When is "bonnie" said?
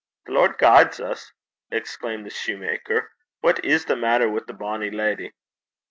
4.53-4.89